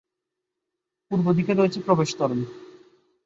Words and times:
পূর্ব 1.11 1.25
দিকে 1.33 1.53
রয়েছে 1.53 1.79
প্রবেশ 1.85 2.09
তোরণ। 2.15 2.39